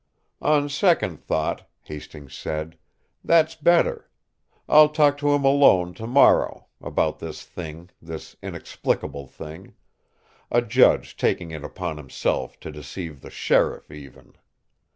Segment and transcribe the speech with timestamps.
[0.41, 2.79] "On second thought," Hastings said,
[3.23, 4.09] "that's better.
[4.67, 9.75] I'll talk to him alone tomorrow about this thing, this inexplicable thing:
[10.49, 14.33] a judge taking it upon himself to deceive the sheriff even!